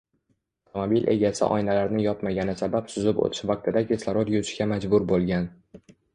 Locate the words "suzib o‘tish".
2.95-3.43